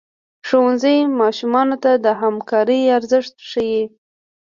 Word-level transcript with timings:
ښوونځی 0.47 0.97
ماشومانو 1.19 1.75
ته 1.83 1.91
د 2.05 2.07
همکارۍ 2.21 2.81
ارزښت 2.97 3.33
ښيي. 3.49 3.81